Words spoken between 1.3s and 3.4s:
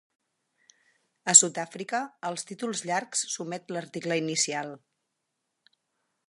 A Sud-àfrica, als títols llargs